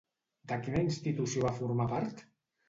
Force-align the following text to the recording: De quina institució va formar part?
De 0.51 0.55
quina 0.67 0.81
institució 0.85 1.45
va 1.45 1.53
formar 1.61 1.87
part? 1.93 2.25